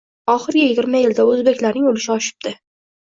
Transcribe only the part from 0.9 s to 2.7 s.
yilda o‘zbeklarning ulushi oshibdi.